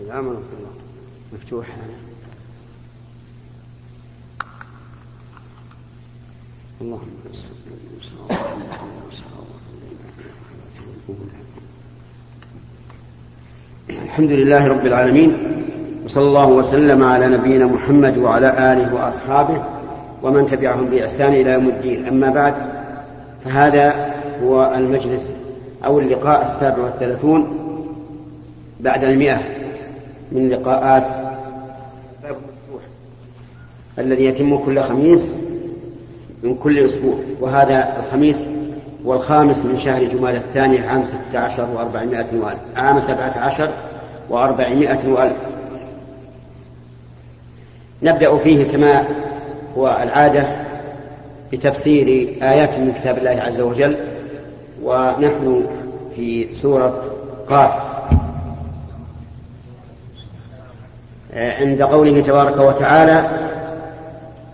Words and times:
السلام 0.00 0.26
ورحمة 0.26 0.42
الله. 0.58 0.74
مفتوح. 1.32 1.66
اللهم 6.80 7.00
الحمد 13.90 14.30
لله 14.30 14.64
رب 14.64 14.86
العالمين 14.86 15.36
وصلى 16.04 16.24
الله 16.24 16.48
وسلم 16.48 17.02
على 17.02 17.26
نبينا 17.26 17.66
محمد 17.66 18.18
وعلى 18.18 18.72
آله 18.72 18.94
وأصحابه 18.94 19.64
ومن 20.22 20.46
تبعهم 20.46 20.86
بإحسان 20.86 21.34
إلى 21.34 21.50
يوم 21.50 21.68
الدين. 21.68 22.06
أما 22.06 22.30
بعد 22.30 22.54
فهذا 23.44 24.14
هو 24.42 24.74
المجلس 24.74 25.34
أو 25.84 26.00
اللقاء 26.00 26.42
السابع 26.42 26.82
والثلاثون 26.82 27.58
بعد 28.80 29.04
المئة. 29.04 29.53
من 30.32 30.48
لقاءات 30.48 31.06
باب 32.22 32.36
المفتوح 32.36 32.82
الذي 33.98 34.24
يتم 34.24 34.56
كل 34.56 34.80
خميس 34.80 35.34
من 36.42 36.54
كل 36.54 36.78
أسبوع 36.78 37.14
وهذا 37.40 37.96
الخميس 37.98 38.36
والخامس 39.04 39.64
من 39.64 39.78
شهر 39.78 40.04
جمال 40.04 40.36
الثاني 40.36 40.78
عام 40.78 41.04
ستة 41.04 41.38
عشر 41.38 41.68
وأربعمائة 41.74 42.26
وألف 42.34 42.58
عام 42.76 43.00
سبعة 43.00 43.38
عشر 43.38 43.70
وأربعمائة 44.30 45.08
وألف. 45.08 45.36
نبدأ 48.02 48.38
فيه 48.38 48.64
كما 48.64 49.04
هو 49.78 49.98
العادة 50.02 50.56
بتفسير 51.52 52.06
آيات 52.42 52.78
من 52.78 52.92
كتاب 53.00 53.18
الله 53.18 53.30
عز 53.30 53.60
وجل 53.60 53.96
ونحن 54.82 55.66
في 56.16 56.52
سورة 56.52 57.02
قاف. 57.48 57.83
عند 61.34 61.82
قوله 61.82 62.22
تبارك 62.22 62.60
وتعالى 62.60 63.28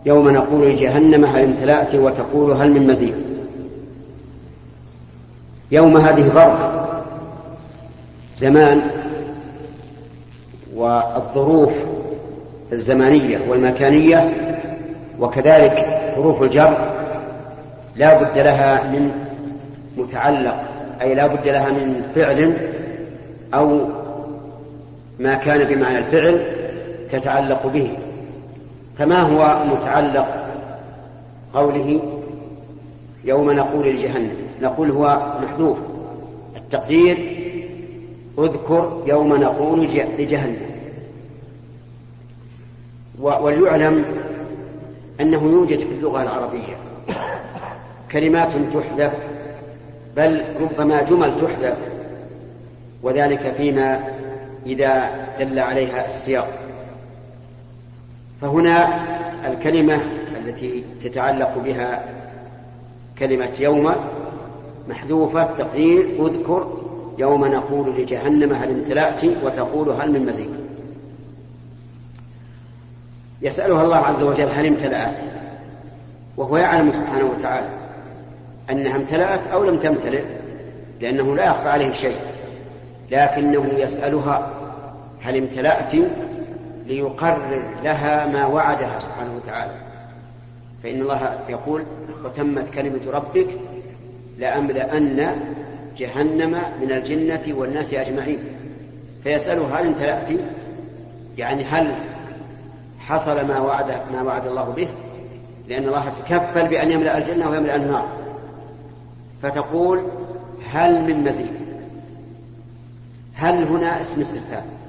يوم 0.07 0.31
نقول 0.31 0.69
لجهنم 0.69 1.25
هل 1.25 1.45
امتلأت 1.45 1.95
وتقول 1.95 2.53
هل 2.53 2.71
من 2.73 2.87
مزيد. 2.87 3.15
يوم 5.71 5.97
هذه 5.97 6.29
ظرف 6.29 6.59
زمان 8.37 8.81
والظروف 10.75 11.73
الزمانية 12.73 13.39
والمكانية 13.49 14.31
وكذلك 15.21 16.01
حروف 16.15 16.43
الجر 16.43 16.93
لا 17.97 18.23
بد 18.23 18.39
لها 18.39 18.83
من 18.83 19.11
متعلق 19.97 20.57
أي 21.01 21.15
لا 21.15 21.27
بد 21.27 21.49
لها 21.49 21.71
من 21.71 22.03
فعل 22.15 22.57
أو 23.55 23.81
ما 25.19 25.35
كان 25.35 25.65
بمعنى 25.65 25.99
الفعل 25.99 26.60
تتعلق 27.13 27.67
به 27.67 27.91
فما 28.99 29.21
هو 29.21 29.65
متعلق 29.65 30.47
قوله 31.55 32.01
يوم 33.25 33.51
نقول 33.51 33.89
لجهنم؟ 33.89 34.37
نقول 34.63 34.91
هو 34.91 35.33
محذوف. 35.43 35.79
التقدير 36.57 37.19
اذكر 38.39 39.03
يوم 39.07 39.37
نقول 39.37 39.89
لجهنم. 40.19 40.71
وليعلم 43.21 44.05
أنه 45.21 45.43
يوجد 45.43 45.79
في 45.79 45.93
اللغة 45.93 46.23
العربية 46.23 46.77
كلمات 48.13 48.49
تحذف 48.73 49.13
بل 50.17 50.45
ربما 50.61 51.03
جمل 51.03 51.41
تحذف 51.41 51.77
وذلك 53.03 53.55
فيما 53.57 54.01
إذا 54.67 55.11
دل 55.41 55.59
عليها 55.59 56.09
السياق. 56.09 56.60
فهنا 58.41 59.01
الكلمة 59.47 60.01
التي 60.37 60.85
تتعلق 61.05 61.59
بها 61.59 62.05
كلمة 63.19 63.51
يوم 63.61 63.95
محذوفة 64.89 65.45
تقدير 65.45 66.27
أذكر 66.27 66.81
يوم 67.19 67.47
نقول 67.47 68.01
لجهنم 68.01 68.53
هل 68.53 68.71
امتلأت 68.71 69.25
وتقول 69.25 69.89
هل 69.89 70.13
من 70.13 70.27
مزيد. 70.27 70.51
يسألها 73.43 73.83
الله 73.83 73.97
عز 73.97 74.23
وجل 74.23 74.49
هل 74.49 74.67
امتلأت 74.67 75.21
وهو 76.37 76.57
يعلم 76.57 76.93
سبحانه 76.93 77.25
وتعالى 77.25 77.69
أنها 78.71 78.97
امتلأت 78.97 79.41
أو 79.53 79.65
لم 79.65 79.77
تمتلئ 79.77 80.25
لأنه 81.01 81.37
لا 81.37 81.45
يخفى 81.45 81.69
عليه 81.69 81.93
شيء 81.93 82.17
لكنه 83.11 83.67
يسألها 83.77 84.51
هل 85.23 85.37
امتلأت 85.37 85.93
ليقرر 86.91 87.63
لها 87.85 88.27
ما 88.27 88.47
وعدها 88.47 88.99
سبحانه 88.99 89.37
وتعالى. 89.37 89.73
فإن 90.83 91.01
الله 91.01 91.39
يقول 91.49 91.85
وتمت 92.25 92.71
كلمة 92.71 93.01
ربك 93.13 93.47
لأملأن 94.39 95.37
جهنم 95.97 96.63
من 96.81 96.93
الجنة 96.93 97.43
والناس 97.49 97.95
أجمعين. 97.95 98.39
فيسأله 99.25 99.79
هل 99.79 99.87
امتلأت 99.87 100.29
يعني 101.39 101.65
هل 101.65 101.95
حصل 102.99 103.47
ما 103.47 103.61
وعد 103.61 103.91
ما 104.13 104.23
وعد 104.23 104.47
الله 104.47 104.65
به؟ 104.65 104.89
لأن 105.69 105.85
الله 105.85 106.09
تكفل 106.09 106.69
بأن 106.69 106.93
يملأ 106.93 107.19
الجنة 107.19 107.51
ويملأ 107.51 107.77
النار. 107.77 108.09
فتقول 109.43 110.03
هل 110.71 111.03
من 111.03 111.25
مزيد؟ 111.25 111.55
هل 113.35 113.65
هنا 113.65 114.01
اسم 114.01 114.21
استفهام 114.21 114.80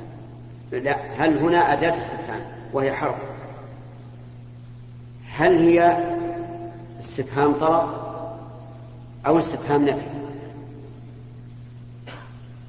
لا 0.72 0.98
هل 1.18 1.38
هنا 1.38 1.74
أداة 1.74 1.98
استفهام 1.98 2.42
وهي 2.74 2.94
حرف 2.94 3.16
هل 5.32 5.58
هي 5.58 5.98
استفهام 7.00 7.54
طلب 7.54 7.90
أو 9.28 9.40
استفهام 9.40 9.86
نفي؟ 9.86 10.02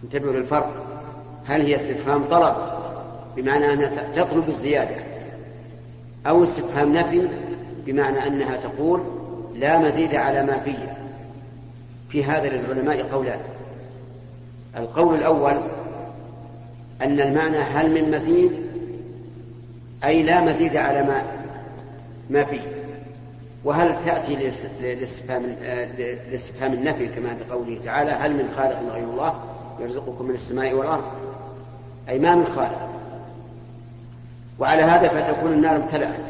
انتبهوا 0.04 0.32
للفرق. 0.32 0.72
هل 1.46 1.60
هي 1.66 1.76
استفهام 1.76 2.24
طلب 2.24 2.56
بمعنى 3.36 3.72
أنها 3.72 4.12
تطلب 4.16 4.48
الزيادة 4.48 4.96
أو 6.26 6.44
استفهام 6.44 6.96
نفي 6.96 7.28
بمعنى 7.86 8.26
أنها 8.26 8.56
تقول 8.56 9.00
لا 9.54 9.78
مزيد 9.78 10.14
على 10.14 10.42
ما 10.42 10.58
في 10.58 10.74
في 12.08 12.24
هذا 12.24 12.48
للعلماء 12.48 13.02
قولان. 13.02 13.40
القول 14.76 15.14
الأول 15.14 15.60
أن 17.02 17.20
المعنى 17.20 17.58
هل 17.58 17.90
من 17.90 18.10
مزيد؟ 18.10 18.52
أي 20.04 20.22
لا 20.22 20.40
مزيد 20.40 20.76
على 20.76 21.02
ما 21.02 21.22
ما 22.30 22.44
فيه. 22.44 22.60
وهل 23.64 23.96
تأتي 24.04 24.34
لاستفهام 24.82 25.42
لاستفهام 26.30 26.72
النفي 26.72 27.08
كما 27.08 27.34
في 27.34 27.52
قوله 27.52 27.78
تعالى 27.84 28.10
هل 28.10 28.32
من 28.32 28.54
خالق 28.56 28.80
غير 28.92 29.04
الله 29.04 29.34
يرزقكم 29.80 30.24
من 30.24 30.34
السماء 30.34 30.74
والأرض؟ 30.74 31.04
أي 32.08 32.18
ما 32.18 32.34
من 32.34 32.46
خالق. 32.46 32.88
وعلى 34.58 34.82
هذا 34.82 35.08
فتكون 35.08 35.52
النار 35.52 35.76
امتلأت. 35.76 36.20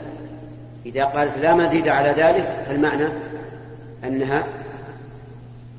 إذا 0.86 1.04
قالت 1.04 1.38
لا 1.38 1.54
مزيد 1.54 1.88
على 1.88 2.08
ذلك 2.08 2.64
فالمعنى 2.66 3.08
أنها 4.04 4.46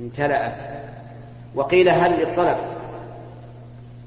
امتلأت. 0.01 0.55
وقيل 1.55 1.89
هل 1.89 2.11
للطلب. 2.11 2.57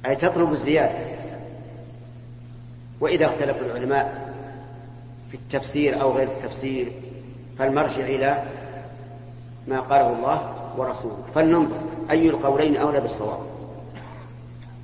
أي 0.07 0.17
تطلب 0.17 0.53
الزيادة 0.53 0.99
وإذا 3.01 3.27
اختلف 3.27 3.57
العلماء 3.63 4.33
في 5.31 5.37
التفسير 5.37 6.01
أو 6.01 6.13
غير 6.13 6.29
التفسير 6.29 6.93
فالمرجع 7.59 8.05
إلى 8.05 8.43
ما 9.69 9.81
قاله 9.81 10.13
الله 10.13 10.55
ورسوله. 10.77 11.19
فلننظر 11.35 11.77
أي 12.11 12.29
القولين 12.29 12.77
أولى 12.77 13.01
بالصواب. 13.01 13.39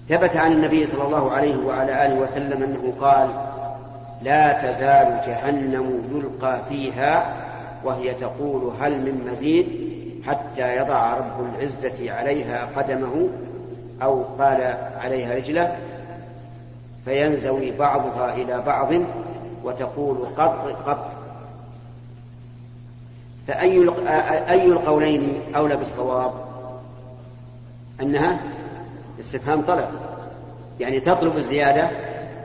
ثبت 0.08 0.36
عن 0.36 0.52
النبي 0.52 0.86
صلى 0.86 1.04
الله 1.04 1.30
عليه 1.30 1.56
وعلى 1.56 2.06
آله 2.06 2.20
وسلم 2.20 2.62
أنه 2.62 2.92
قال 3.00 3.30
لا 4.22 4.52
تزال 4.52 5.20
جهنم 5.26 6.02
يلقى 6.12 6.60
فيها 6.68 7.36
وهي 7.84 8.14
تقول 8.14 8.72
هل 8.80 9.00
من 9.00 9.28
مزيد 9.30 9.66
حتى 10.26 10.76
يضع 10.76 11.14
رب 11.14 11.46
العزة 11.54 12.12
عليها 12.12 12.68
قدمه 12.76 13.28
أو 14.02 14.22
قال 14.38 14.76
عليها 14.96 15.34
رجلة 15.34 15.76
فينزوي 17.04 17.70
بعضها 17.70 18.34
إلى 18.34 18.60
بعض 18.60 18.92
وتقول 19.64 20.26
قط 20.36 20.66
قط. 20.86 21.10
فأي 23.46 23.88
أي 24.50 24.66
القولين 24.66 25.42
أولى 25.56 25.76
بالصواب؟ 25.76 26.32
أنها 28.00 28.38
استفهام 29.20 29.62
طلب 29.62 29.88
يعني 30.80 31.00
تطلب 31.00 31.36
الزيادة 31.36 31.90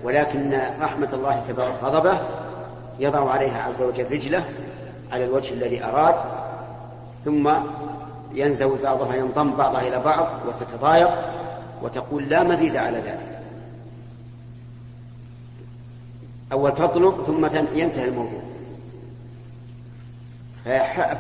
ولكن 0.04 0.62
رحمة 0.82 1.10
الله 1.14 1.40
سبقت 1.40 1.84
غضبه 1.84 2.20
يضع 3.00 3.32
عليها 3.32 3.64
عز 3.64 3.82
وجل 3.82 4.12
رجله 4.12 4.44
على 5.12 5.26
الوجه 5.26 5.54
الذي 5.54 5.84
أراد 5.84 6.16
ثم 7.26 7.50
ينزوي 8.34 8.78
بعضها 8.84 9.16
ينضم 9.16 9.52
بعضها 9.52 9.82
إلى 9.82 10.00
بعض 10.00 10.28
وتتضايق. 10.48 11.10
وتقول 11.82 12.30
لا 12.30 12.44
مزيد 12.44 12.76
على 12.76 12.98
ذلك. 12.98 13.42
أول 16.52 16.76
تطلب 16.76 17.24
ثم 17.28 17.46
ينتهي 17.76 18.06
الموضوع. 18.06 18.42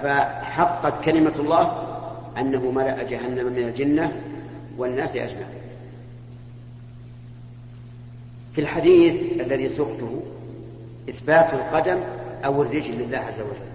فحقت 0.03 1.03
كلمة 1.03 1.33
الله 1.35 1.83
أنه 2.37 2.71
ملأ 2.71 3.03
جهنم 3.03 3.53
من 3.53 3.63
الجنة 3.63 4.21
والناس 4.77 5.15
أجمعين. 5.15 5.57
في 8.55 8.61
الحديث 8.61 9.41
الذي 9.41 9.69
سقته 9.69 10.21
إثبات 11.09 11.53
القدم 11.53 11.99
أو 12.45 12.61
الرجل 12.61 12.91
لله 12.91 13.17
عز 13.17 13.41
وجل. 13.41 13.67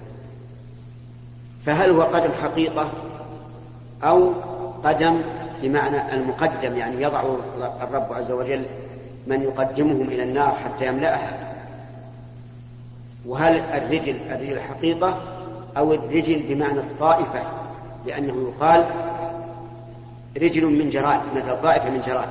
فهل 1.66 1.90
هو 1.90 2.02
قدم 2.02 2.32
حقيقة 2.32 2.92
أو 4.02 4.32
قدم 4.84 5.22
بمعنى 5.62 6.14
المقدم 6.14 6.76
يعني 6.76 7.02
يضع 7.02 7.22
الرب 7.82 8.12
عز 8.12 8.32
وجل 8.32 8.66
من 9.26 9.42
يقدمهم 9.42 10.00
إلى 10.00 10.22
النار 10.22 10.54
حتى 10.64 10.86
يملأها. 10.86 11.52
وهل 13.26 13.58
الرجل 13.58 14.16
الرجل 14.30 14.60
حقيقة 14.60 15.22
أو 15.76 15.94
الرجل 15.94 16.42
بمعنى 16.48 16.78
الطائفة؟ 16.78 17.42
لأنه 18.06 18.48
يقال 18.48 18.86
رجل 20.36 20.66
من 20.66 20.90
جراد 20.90 21.20
مثل 21.36 21.62
طائفة 21.62 21.90
من 21.90 22.02
جراد 22.06 22.28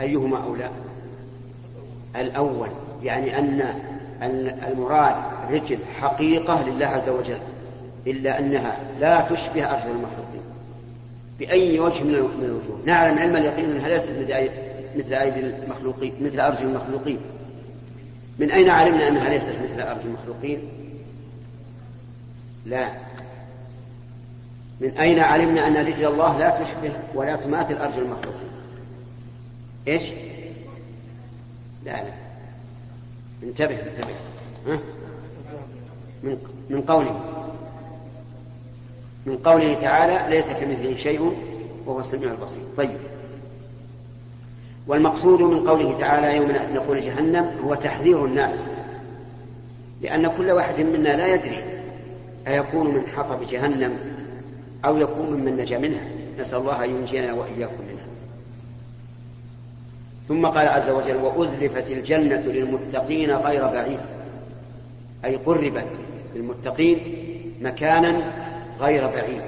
أيهما 0.00 0.44
أولى؟ 0.44 0.70
الأول 2.16 2.68
يعني 3.02 3.38
أن 3.38 3.74
المراد 4.68 5.14
رجل 5.50 5.78
حقيقة 6.00 6.68
لله 6.68 6.86
عز 6.86 7.08
وجل. 7.08 7.38
إلا 8.06 8.38
أنها 8.38 8.76
لا 9.00 9.20
تشبه 9.20 9.64
أرجل 9.64 9.90
المخلوقين 9.90 10.40
بأي 11.38 11.80
وجه 11.80 12.02
من 12.02 12.14
الوجوه. 12.14 12.80
نعلم 12.84 13.18
علم 13.18 13.36
اليقين 13.36 13.70
أنها 13.70 13.88
ليست 13.88 14.10
مثل 14.96 15.14
أيدي 15.14 15.40
المخلوقين 15.40 16.14
مثل 16.20 16.40
أرجل 16.40 16.66
المخلوقين. 16.66 17.18
من 18.38 18.50
أين 18.50 18.70
علمنا 18.70 19.08
أنها 19.08 19.28
ليست 19.28 19.54
مثل 19.64 19.80
أرجل 19.80 20.06
المخلوقين؟ 20.06 20.58
لا. 22.66 22.88
من 24.80 24.98
أين 24.98 25.18
علمنا 25.18 25.66
أن 25.66 25.76
رجل 25.76 26.06
الله 26.06 26.38
لا 26.38 26.62
تشبه 26.62 26.92
ولا 27.14 27.36
تماثل 27.36 27.74
أرجل 27.74 28.02
المخلوقين؟ 28.02 28.50
إيش؟ 29.88 30.02
لا 31.84 31.92
لا. 31.92 32.12
انتبه 33.42 33.74
انتبه. 33.74 34.14
ها؟ 34.66 34.78
من 36.22 36.36
من 36.70 36.80
قوله. 36.80 37.39
من 39.26 39.36
قوله 39.36 39.74
تعالى 39.74 40.36
ليس 40.36 40.46
كمثله 40.46 40.96
شيء 40.96 41.36
وهو 41.86 42.00
السميع 42.00 42.30
البصير. 42.30 42.62
طيب. 42.76 42.96
والمقصود 44.86 45.42
من 45.42 45.68
قوله 45.68 45.98
تعالى 45.98 46.36
يوم 46.36 46.50
نقول 46.74 47.00
جهنم 47.00 47.50
هو 47.64 47.74
تحذير 47.74 48.24
الناس 48.24 48.62
لأن 50.02 50.28
كل 50.36 50.50
واحد 50.50 50.80
منا 50.80 51.08
لا 51.08 51.34
يدري 51.34 51.62
أيكون 52.48 52.94
من 52.94 53.06
حطب 53.16 53.46
جهنم 53.50 53.98
أو 54.84 54.98
يكون 54.98 55.26
ممن 55.26 55.56
نجا 55.56 55.78
منها. 55.78 56.04
نسأل 56.38 56.58
الله 56.58 56.84
أن 56.84 56.90
ينجينا 56.90 57.32
وإياكم 57.32 57.82
منها. 57.88 58.06
ثم 60.28 60.46
قال 60.46 60.68
عز 60.68 60.90
وجل 60.90 61.16
وأزلفت 61.16 61.90
الجنة 61.90 62.40
للمتقين 62.40 63.30
غير 63.30 63.66
بعيد. 63.66 64.00
أي 65.24 65.36
قربت 65.36 65.86
للمتقين 66.34 66.98
مكانا 67.62 68.22
غير 68.80 69.06
بعيد. 69.06 69.42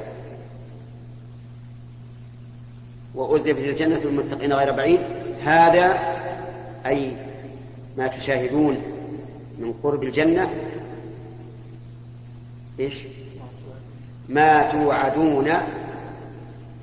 وأزلفت 3.15 3.59
الجنة 3.59 3.99
للمتقين 3.99 4.53
غير 4.53 4.73
بعيد. 4.73 5.01
هذا 5.45 5.99
أي 6.87 7.17
ما 7.97 8.07
تشاهدون 8.07 8.83
من 9.59 9.75
قرب 9.83 10.03
الجنة. 10.03 10.51
إيش؟ 12.81 12.95
ما 14.29 14.73
توعدون. 14.73 15.51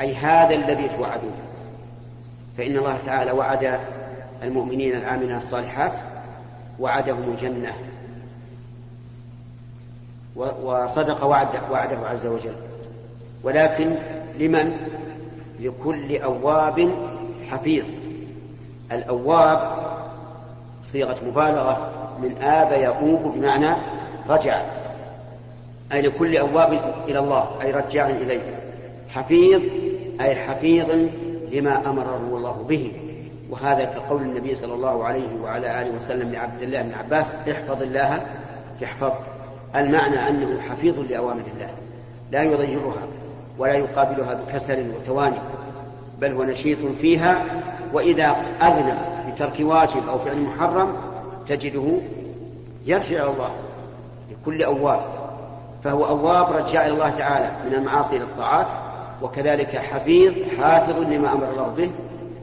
أي 0.01 0.15
هذا 0.15 0.55
الذي 0.55 0.89
توعدون. 0.97 1.35
فإن 2.57 2.77
الله 2.77 2.97
تعالى 3.05 3.31
وعد 3.31 3.79
المؤمنين 4.43 4.95
العاملين 4.95 5.35
الصالحات. 5.35 5.93
وعدهم 6.79 7.33
الجنة. 7.33 7.73
وصدق 10.35 11.25
وعد 11.25 11.47
وعده 11.71 11.97
عز 12.07 12.27
وجل. 12.27 12.55
ولكن 13.43 13.95
لمن؟ 14.39 14.77
لكل 15.59 16.17
أواب 16.17 16.91
حفيظ. 17.49 17.85
الأواب 18.91 19.73
صيغة 20.83 21.17
مبالغة 21.27 21.91
من 22.21 22.37
آب 22.41 22.81
يؤوب 22.81 23.33
بمعنى 23.35 23.75
رجع. 24.29 24.61
أي 25.91 26.01
لكل 26.01 26.37
أواب 26.37 26.93
إلى 27.07 27.19
الله 27.19 27.61
أي 27.61 27.71
رجاع 27.71 28.07
إليه. 28.07 28.59
حفيظ 29.09 29.61
أي 30.21 30.35
حفيظ 30.35 30.91
لما 31.51 31.89
أمره 31.89 32.17
الله 32.33 32.65
به. 32.69 32.91
وهذا 33.49 33.85
كقول 33.85 34.21
النبي 34.21 34.55
صلى 34.55 34.73
الله 34.73 35.03
عليه 35.03 35.41
وعلى 35.43 35.81
آله 35.81 35.95
وسلم 35.95 36.31
لعبد 36.31 36.61
الله 36.61 36.81
بن 36.81 36.93
عباس 36.93 37.31
احفظ 37.51 37.81
الله 37.81 38.21
يحفظ 38.81 39.11
المعنى 39.75 40.29
أنه 40.29 40.61
حفيظ 40.61 40.99
لأوامر 40.99 41.43
الله 41.55 41.69
لا 42.31 42.43
يضيعها 42.43 43.07
ولا 43.57 43.73
يقابلها 43.73 44.33
بكسل 44.33 44.91
وتواني 44.95 45.37
بل 46.21 46.33
هو 46.33 46.43
نشيط 46.43 46.77
فيها 47.01 47.45
وإذا 47.93 48.35
أذنب 48.61 48.97
بترك 49.27 49.55
واجب 49.59 50.09
أو 50.09 50.19
فعل 50.19 50.41
محرم 50.41 50.93
تجده 51.47 51.91
يرجع 52.85 53.23
إلى 53.23 53.31
الله 53.31 53.49
لكل 54.31 54.63
أواب 54.63 55.01
فهو 55.83 56.05
أواب 56.05 56.53
رجاء 56.53 56.87
الله 56.87 57.09
تعالى 57.09 57.51
من 57.69 57.73
المعاصي 57.73 58.15
إلى 58.15 58.23
الطاعات 58.23 58.67
وكذلك 59.21 59.77
حفيظ 59.77 60.33
حافظ 60.59 60.99
لما 60.99 61.33
أمر 61.33 61.51
الله 61.51 61.67
به 61.77 61.89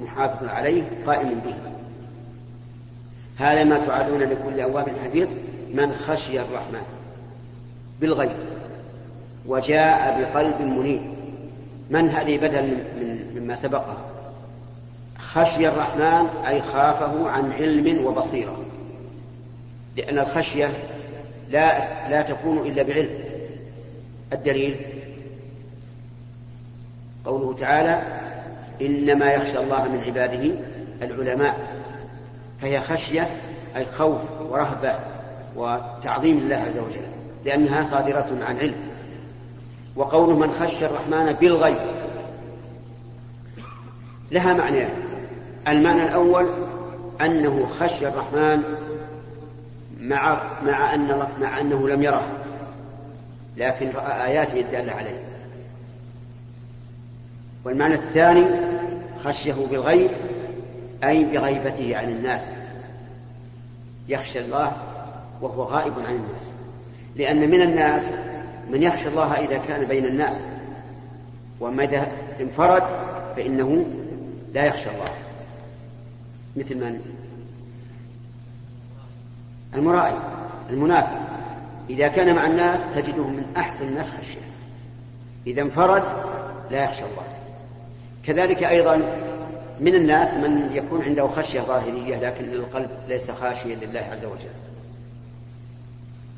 محافظ 0.02 0.48
عليه 0.48 0.82
قائم 1.06 1.28
به. 1.28 1.54
هذا 3.36 3.64
ما 3.64 3.86
تعادون 3.86 4.20
لكل 4.20 4.60
أواب 4.60 4.88
حفيظ 5.04 5.28
من 5.74 5.92
خشي 5.92 6.40
الرحمن. 6.40 6.82
بالغيب 8.00 8.36
وجاء 9.46 10.20
بقلب 10.20 10.60
منيب. 10.60 11.00
من 11.90 12.10
هذه 12.10 12.36
بدل 12.36 12.62
من 13.00 13.26
مما 13.36 13.56
سبقها 13.56 13.96
خشي 15.18 15.68
الرحمن 15.68 16.26
أي 16.46 16.62
خافه 16.62 17.28
عن 17.28 17.52
علم 17.52 18.06
وبصيرة. 18.06 18.64
لأن 19.96 20.18
الخشية 20.18 20.70
لا 21.50 21.78
لا 22.10 22.22
تكون 22.22 22.58
إلا 22.58 22.82
بعلم. 22.82 23.18
الدليل؟ 24.32 24.76
قوله 27.24 27.56
تعالى 27.56 28.02
إنما 28.82 29.32
يخشى 29.32 29.58
الله 29.58 29.84
من 29.84 30.02
عباده 30.06 30.50
العلماء. 31.02 31.56
فهي 32.60 32.80
خشية 32.80 33.30
أي 33.76 33.86
خوف 33.98 34.20
ورهبة 34.40 34.94
وتعظيم 35.56 36.38
الله 36.38 36.56
عز 36.56 36.78
وجل. 36.78 37.15
لأنها 37.46 37.84
صادرة 37.84 38.44
عن 38.44 38.58
علم. 38.58 38.74
وقوله 39.96 40.36
من 40.38 40.50
خشى 40.50 40.86
الرحمن 40.86 41.32
بالغيب. 41.32 41.78
لها 44.30 44.54
معنيان 44.54 44.90
المعنى 45.68 46.02
الأول 46.02 46.46
أنه 47.20 47.66
خشي 47.80 48.08
الرحمن 48.08 48.62
مع 50.00 50.42
مع 50.62 50.94
أن 50.94 51.28
مع 51.40 51.60
أنه 51.60 51.88
لم 51.88 52.02
يره. 52.02 52.26
لكن 53.56 53.90
رأى 53.94 54.24
آياته 54.24 54.60
الدالة 54.60 54.92
عليه. 54.92 55.24
والمعنى 57.64 57.94
الثاني 57.94 58.46
خشيه 59.24 59.66
بالغيب 59.70 60.10
أي 61.04 61.24
بغيبته 61.24 61.96
عن 61.96 62.08
الناس. 62.08 62.52
يخشى 64.08 64.38
الله 64.38 64.72
وهو 65.40 65.62
غائب 65.62 65.92
عن 65.98 66.14
الناس. 66.14 66.55
لأن 67.16 67.50
من 67.50 67.62
الناس 67.62 68.02
من 68.70 68.82
يخشى 68.82 69.08
الله 69.08 69.34
إذا 69.34 69.58
كان 69.58 69.84
بين 69.84 70.04
الناس 70.04 70.44
وما 71.60 71.84
إذا 71.84 72.08
انفرد 72.40 72.82
فإنه 73.36 73.86
لا 74.54 74.64
يخشى 74.64 74.90
الله. 74.90 75.10
مثل 76.56 76.74
من؟ 76.74 77.00
المرائي 79.74 80.18
المنافق. 80.70 81.18
إذا 81.90 82.08
كان 82.08 82.34
مع 82.34 82.46
الناس 82.46 82.80
تجده 82.94 83.22
من 83.22 83.44
أحسن 83.56 83.88
الناس 83.88 84.06
خشية. 84.06 84.46
إذا 85.46 85.62
انفرد 85.62 86.02
لا 86.70 86.84
يخشى 86.84 87.02
الله. 87.02 87.26
كذلك 88.24 88.64
أيضا 88.64 88.96
من 89.80 89.94
الناس 89.94 90.34
من 90.34 90.70
يكون 90.72 91.02
عنده 91.02 91.28
خشية 91.28 91.60
ظاهرية 91.60 92.16
لكن 92.16 92.44
القلب 92.44 92.90
ليس 93.08 93.30
خاشيا 93.30 93.74
لله 93.74 94.00
عز 94.00 94.24
وجل. 94.24 94.75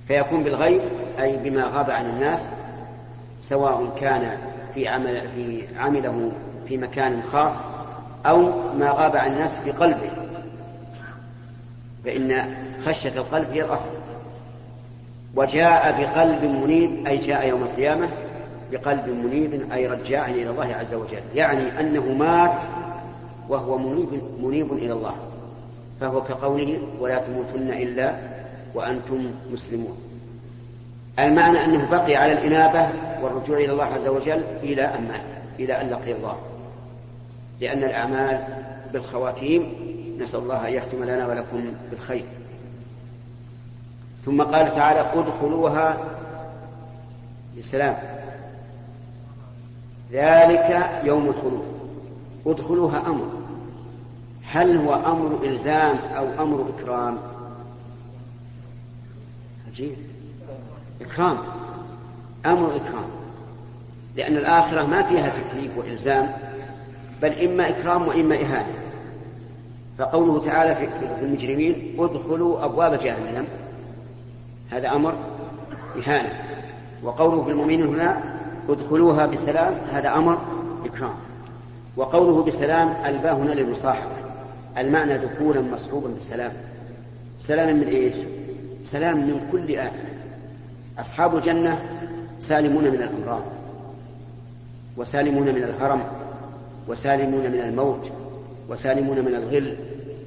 فيكون 0.09 0.43
بالغيب 0.43 0.81
أي 1.21 1.37
بما 1.37 1.65
غاب 1.65 1.91
عن 1.91 2.07
الناس 2.07 2.49
سواء 3.43 3.97
كان 4.01 4.39
في 4.75 4.89
عمل 4.89 5.29
في 5.35 5.65
عمله 5.79 6.33
في 6.69 6.77
مكان 6.77 7.23
خاص 7.23 7.55
أو 8.27 8.39
ما 8.79 8.91
غاب 8.91 9.17
عن 9.17 9.33
الناس 9.33 9.55
في 9.65 9.71
قلبه. 9.71 10.11
فإن 12.05 12.57
خشية 12.87 13.17
القلب 13.17 13.51
هي 13.51 13.65
الأصل. 13.65 13.91
وجاء 15.37 16.01
بقلب 16.01 16.45
منيب 16.45 17.07
أي 17.07 17.17
جاء 17.17 17.49
يوم 17.49 17.63
القيامة 17.63 18.09
بقلب 18.73 19.09
منيب 19.09 19.73
أي 19.73 19.87
رجاع 19.87 20.27
إلى 20.27 20.51
الله 20.51 20.75
عز 20.75 20.95
وجل. 20.95 21.23
يعني 21.35 21.81
أنه 21.81 22.13
مات 22.13 22.59
وهو 23.49 23.79
منيب, 23.79 24.23
منيب 24.43 24.73
إلى 24.73 24.93
الله. 24.93 25.15
فهو 26.01 26.23
كقوله 26.25 26.79
ولا 27.01 27.19
تموتن 27.19 27.71
إلا 27.73 28.38
وأنتم 28.75 29.31
مسلمون. 29.53 29.97
المعنى 31.19 31.65
أنه 31.65 31.91
بقي 31.91 32.17
على 32.17 32.33
الإنابة 32.33 32.89
والرجوع 33.23 33.59
إلى 33.59 33.73
الله 33.73 33.85
عز 33.85 34.09
وجل 34.09 34.43
إلى 34.63 34.85
أن 34.85 35.09
مات 35.09 35.27
إلى 35.59 35.81
أن 35.81 35.91
لقي 35.91 36.13
الله. 36.13 36.37
لأن 37.61 37.85
الأعمال 37.85 38.45
بالخواتيم 38.93 39.73
نسأل 40.21 40.41
الله 40.41 40.69
أن 40.69 40.73
يختم 40.73 41.05
لنا 41.05 41.27
ولكم 41.27 41.73
بالخير. 41.91 42.25
ثم 44.25 44.43
قال 44.43 44.75
تعالى 44.75 45.01
ادخلوها 45.01 45.99
بسلام 47.59 47.97
ذلك 50.13 50.91
يوم 51.05 51.27
الخلود. 51.27 51.65
ادخلوها 52.47 53.03
أمر. 53.07 53.29
هل 54.47 54.77
هو 54.77 54.95
أمر 54.95 55.45
إلزام 55.45 55.97
أو 56.17 56.43
أمر 56.43 56.67
إكرام؟ 56.69 57.19
عجيب. 59.73 59.97
إكرام. 61.01 61.37
أمر 62.47 62.77
إكرام. 62.77 63.11
لأن 64.17 64.37
الآخرة 64.37 64.83
ما 64.87 65.03
فيها 65.03 65.29
تكليف 65.29 65.79
وإلزام 65.79 66.33
بل 67.23 67.33
إما 67.33 67.69
إكرام 67.69 68.09
وإما 68.09 68.35
إهانة. 68.35 68.75
فقوله 69.99 70.45
تعالى 70.45 70.75
في 70.75 71.25
المجرمين 71.25 71.97
ادخلوا 71.99 72.65
أبواب 72.65 72.99
جهنم. 72.99 73.47
هذا 74.71 74.89
أمر 74.89 75.15
إهانة. 75.99 76.33
وقوله 77.03 77.45
في 77.45 77.51
المؤمنين 77.51 77.87
هنا 77.87 78.23
ادخلوها 78.69 79.27
بسلام. 79.27 79.75
هذا 79.93 80.15
أمر 80.15 80.39
إكرام. 80.85 81.15
وقوله 81.97 82.43
بسلام 82.43 82.97
الباء 83.07 83.35
هنا 83.35 83.51
للمصاحبة. 83.51 84.13
المعنى 84.79 85.19
دخولا 85.19 85.61
مصحوبا 85.61 86.09
بسلام. 86.21 86.53
سلام 87.41 87.77
من 87.77 87.89
إيش؟ 87.89 88.15
سلام 88.83 89.17
من 89.17 89.49
كل 89.53 89.77
آفة 89.79 90.03
أصحاب 90.99 91.37
الجنة 91.37 91.83
سالمون 92.41 92.85
من 92.85 92.95
الأمراض 92.95 93.43
وسالمون 94.97 95.47
من 95.47 95.63
الهرم 95.63 96.03
وسالمون 96.89 97.43
من 97.43 97.61
الموت 97.61 98.11
وسالمون 98.69 99.19
من 99.19 99.35
الغل 99.35 99.77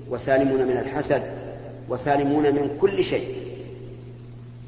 وسالمون 0.09 0.59
من 0.59 0.77
الحسد 0.77 1.23
وسالمون 1.89 2.43
من 2.43 2.77
كل 2.81 3.03
شيء. 3.03 3.35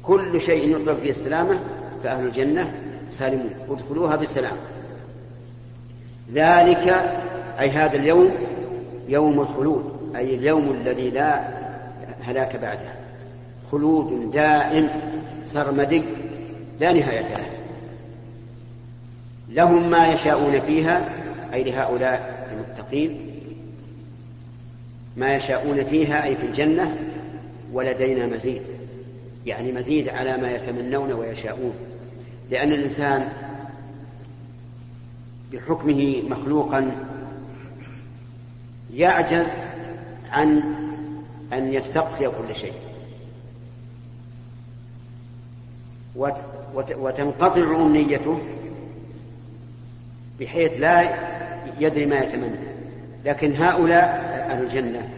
كل 0.02 0.40
شيء 0.40 0.76
يطلب 0.76 0.98
فيه 0.98 1.10
السلامة 1.10 1.58
فأهل 2.04 2.26
الجنة 2.26 2.72
سالمون. 3.10 3.50
ادخلوها 3.70 4.16
بسلام 4.16 4.56
ذلك 6.34 6.88
أي 7.60 7.70
هذا 7.70 7.96
اليوم 7.96 8.30
يوم 9.08 9.40
الخلود 9.40 9.84
أي 10.16 10.34
اليوم 10.34 10.70
الذي 10.70 11.10
لا 11.10 11.40
هلاك 12.22 12.56
بعده. 12.56 13.03
خلود 13.74 14.30
دائم 14.30 14.88
سرمدي 15.44 16.02
لا 16.80 16.92
نهاية 16.92 17.36
له. 17.36 17.46
لهم 19.48 19.90
ما 19.90 20.08
يشاءون 20.08 20.60
فيها 20.60 21.08
أي 21.54 21.64
لهؤلاء 21.64 22.48
المتقين 22.52 23.30
ما 25.16 25.36
يشاءون 25.36 25.84
فيها 25.84 26.24
أي 26.24 26.36
في 26.36 26.46
الجنة 26.46 26.96
ولدينا 27.72 28.26
مزيد. 28.26 28.62
يعني 29.46 29.72
مزيد 29.72 30.08
على 30.08 30.36
ما 30.36 30.50
يتمنون 30.50 31.12
ويشاءون. 31.12 31.74
لأن 32.50 32.72
الإنسان 32.72 33.28
بحكمه 35.52 36.22
مخلوقا 36.28 36.90
يعجز 38.94 39.46
عن 40.30 40.62
أن 41.52 41.72
يستقصي 41.72 42.28
كل 42.28 42.54
شيء. 42.54 42.93
وتنقطع 46.76 47.76
أمنيته 47.76 48.38
بحيث 50.40 50.72
لا 50.72 51.14
يدري 51.78 52.06
ما 52.06 52.18
يتمنى. 52.18 52.74
لكن 53.24 53.56
هؤلاء 53.56 54.04
أهل 54.50 54.64
الجنة 54.64 55.08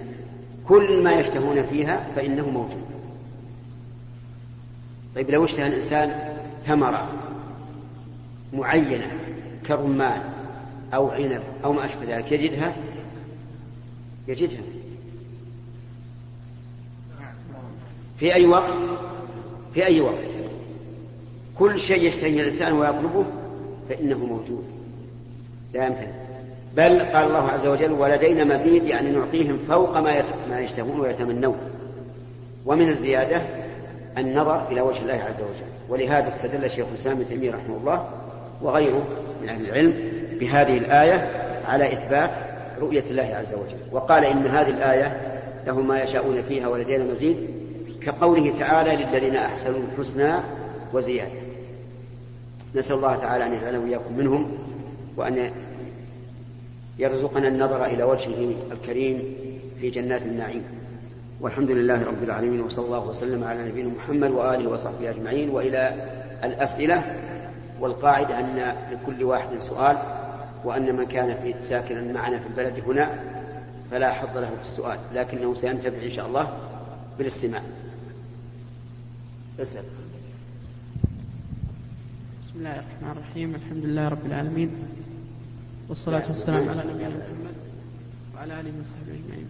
كل 0.68 1.02
ما 1.02 1.12
يشتهون 1.12 1.66
فيها 1.66 2.06
فإنه 2.16 2.50
موجود 2.50 2.86
طيب 5.14 5.30
لو 5.30 5.44
اشتهى 5.44 5.66
الإنسان 5.66 6.34
ثمرة 6.66 7.12
معينة 8.52 9.10
كرمان 9.66 10.22
أو 10.94 11.10
عنب 11.10 11.42
أو 11.64 11.72
ما 11.72 11.84
أشبه 11.84 12.16
ذلك 12.16 12.32
يجدها؟ 12.32 12.76
يجدها. 14.28 14.62
في 18.18 18.34
أي 18.34 18.46
وقت؟ 18.46 18.72
في 19.74 19.86
أي 19.86 20.00
وقت؟ 20.00 20.35
كل 21.58 21.80
شيء 21.80 22.02
يشتهيه 22.02 22.40
الإنسان 22.40 22.72
ويطلبه 22.72 23.24
فإنه 23.88 24.18
موجود. 24.18 24.64
لا 25.74 25.86
يمتنع 25.86 26.26
بل 26.76 27.00
قال 27.00 27.26
الله 27.26 27.48
عز 27.48 27.66
وجل 27.66 27.92
ولدينا 27.92 28.44
مزيد 28.44 28.84
يعني 28.84 29.10
نعطيهم 29.10 29.58
فوق 29.68 29.98
ما 29.98 30.24
ما 30.50 30.60
يشتهون 30.60 31.00
ويتمنون. 31.00 31.56
ومن 32.66 32.88
الزيادة 32.88 33.42
النظر 34.18 34.68
إلى 34.70 34.80
وجه 34.80 35.02
الله 35.02 35.14
عز 35.14 35.42
وجل. 35.42 35.66
ولهذا 35.88 36.28
استدل 36.28 36.70
شيخ 36.70 36.86
الإسلام 36.92 37.16
ابن 37.16 37.28
تيمية 37.28 37.50
رحمه 37.50 37.76
الله 37.76 38.08
وغيره 38.62 39.06
من 39.42 39.48
أهل 39.48 39.68
العلم 39.68 39.94
بهذه 40.40 40.78
الآية 40.78 41.30
على 41.68 41.92
إثبات 41.92 42.30
رؤية 42.80 43.04
الله 43.10 43.34
عز 43.34 43.54
وجل. 43.54 43.78
وقال 43.92 44.24
إن 44.24 44.46
هذه 44.46 44.70
الآية 44.70 45.20
لهم 45.66 45.88
ما 45.88 46.02
يشاءون 46.02 46.42
فيها 46.42 46.68
ولدينا 46.68 47.04
مزيد 47.04 47.36
كقوله 48.02 48.52
تعالى 48.58 49.04
للذين 49.04 49.36
أحسنوا 49.36 49.80
الحسنى 49.92 50.34
وزيادة. 50.92 51.45
نسأل 52.76 52.96
الله 52.96 53.16
تعالى 53.16 53.46
أن 53.46 53.54
يجعلنا 53.54 53.78
وإياكم 53.78 54.16
منهم 54.18 54.58
وأن 55.16 55.50
يرزقنا 56.98 57.48
النظر 57.48 57.84
إلى 57.84 58.04
وجهه 58.04 58.54
الكريم 58.72 59.34
في 59.80 59.90
جنات 59.90 60.22
النعيم. 60.22 60.64
والحمد 61.40 61.70
لله 61.70 62.04
رب 62.04 62.22
العالمين 62.22 62.60
وصلى 62.60 62.84
الله 62.86 63.06
وسلم 63.06 63.44
على 63.44 63.68
نبينا 63.68 63.88
محمد 63.88 64.30
وآله 64.30 64.70
وصحبه 64.70 65.10
أجمعين. 65.10 65.50
وإلى 65.50 65.94
الأسئلة 66.44 67.02
والقاعدة 67.80 68.40
أن 68.40 68.74
لكل 68.92 69.24
واحد 69.24 69.58
سؤال 69.58 69.96
وأن 70.64 70.96
من 70.96 71.04
كان 71.04 71.36
في 71.42 71.54
ساكنا 71.62 72.12
معنا 72.12 72.38
في 72.38 72.46
البلد 72.46 72.82
هنا 72.86 73.10
فلا 73.90 74.12
حظ 74.12 74.36
له 74.36 74.48
في 74.48 74.62
السؤال 74.62 74.98
لكنه 75.14 75.54
سينتفع 75.54 76.02
إن 76.02 76.10
شاء 76.10 76.26
الله 76.26 76.52
بالاستماع. 77.18 77.62
اسأل. 79.58 79.84
بسم 82.56 82.66
الله 82.66 82.78
الرحمن 82.78 83.10
الرحيم 83.10 83.54
الحمد 83.54 83.84
لله 83.84 84.08
رب 84.08 84.26
العالمين 84.26 84.70
والصلاة 85.88 86.28
والسلام 86.28 86.68
على 86.68 86.82
نبينا 86.92 87.08
محمد 87.08 87.54
وعلى 88.34 88.60
آله 88.60 88.72
وصحبه 88.80 89.12
أجمعين. 89.12 89.46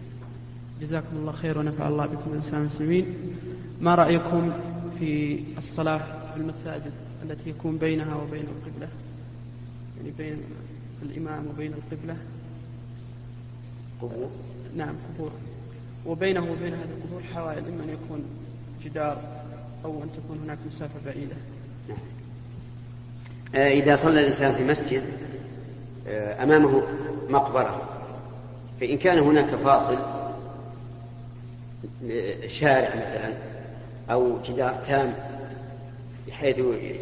جزاكم 0.81 1.17
الله 1.17 1.31
خير 1.31 1.57
ونفع 1.57 1.87
الله 1.87 2.05
بكم 2.05 2.31
الإنسان 2.31 2.61
المسلمين. 2.61 3.05
ما 3.81 3.95
رأيكم 3.95 4.51
في 4.99 5.43
الصلاة 5.57 6.33
في 6.33 6.39
المساجد 6.39 6.91
التي 7.23 7.49
يكون 7.49 7.77
بينها 7.77 8.15
وبين 8.15 8.45
القبلة؟ 8.45 8.89
يعني 9.97 10.11
بين 10.17 10.37
الإمام 11.01 11.47
وبين 11.47 11.73
القبلة؟ 11.73 12.17
قبور. 14.01 14.29
نعم 14.75 14.95
قبور. 15.09 15.31
وبينه 16.05 16.51
وبين 16.51 16.73
هذه 16.73 16.89
القبور 16.97 17.23
حوائل 17.23 17.67
إما 17.67 17.83
أن 17.83 17.89
يكون 17.89 18.23
جدار 18.83 19.41
أو 19.85 20.03
أن 20.03 20.09
تكون 20.17 20.39
هناك 20.43 20.57
مسافة 20.67 20.99
بعيدة. 21.05 21.35
نعم. 21.89 22.16
آه، 23.55 23.69
إذا 23.69 23.95
صلى 23.95 24.19
الإنسان 24.19 24.55
في 24.55 24.63
مسجد 24.63 25.03
آه، 26.07 26.43
أمامه 26.43 26.83
مقبرة. 27.29 27.81
فإن 28.81 28.97
كان 28.97 29.19
هناك 29.19 29.45
فاصل 29.45 29.97
آه، 32.11 32.47
شارع 32.47 32.89
مثلا 32.89 33.33
أو 34.11 34.41
جدار 34.41 34.73
تام 34.87 35.13
بحيث 36.27 36.57